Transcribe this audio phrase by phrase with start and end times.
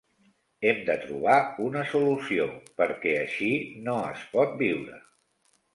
[0.69, 1.35] Hem de trobar
[1.67, 2.49] una solució,
[2.83, 3.55] perquè així
[3.87, 5.01] no es pot viure.